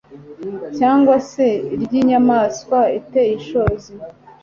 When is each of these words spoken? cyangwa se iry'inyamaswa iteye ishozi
cyangwa 0.77 1.15
se 1.31 1.47
iry'inyamaswa 1.73 2.79
iteye 2.99 3.31
ishozi 3.39 3.91